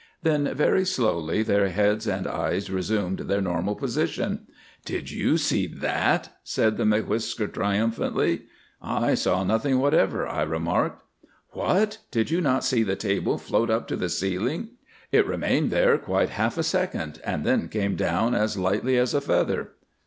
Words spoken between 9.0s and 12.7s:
saw nothing whatever," I remarked. "What! did you not